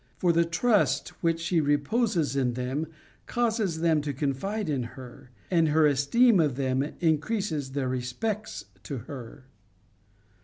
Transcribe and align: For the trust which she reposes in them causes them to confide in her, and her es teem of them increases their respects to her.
For 0.17 0.33
the 0.33 0.45
trust 0.45 1.09
which 1.21 1.39
she 1.39 1.61
reposes 1.61 2.35
in 2.35 2.53
them 2.53 2.87
causes 3.27 3.81
them 3.81 4.01
to 4.01 4.13
confide 4.13 4.67
in 4.67 4.81
her, 4.97 5.29
and 5.51 5.67
her 5.69 5.85
es 5.85 6.07
teem 6.07 6.39
of 6.39 6.55
them 6.55 6.81
increases 7.01 7.73
their 7.73 7.89
respects 7.89 8.65
to 8.81 8.97
her. 9.05 9.43